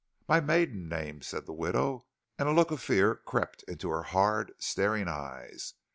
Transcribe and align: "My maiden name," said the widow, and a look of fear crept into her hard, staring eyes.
"My 0.27 0.39
maiden 0.39 0.89
name," 0.89 1.21
said 1.21 1.45
the 1.45 1.53
widow, 1.53 2.07
and 2.39 2.49
a 2.49 2.51
look 2.53 2.71
of 2.71 2.81
fear 2.81 3.13
crept 3.17 3.61
into 3.67 3.89
her 3.89 4.01
hard, 4.01 4.51
staring 4.57 5.07
eyes. 5.07 5.75